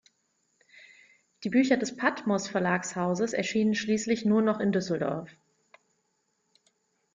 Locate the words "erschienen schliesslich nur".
3.33-4.41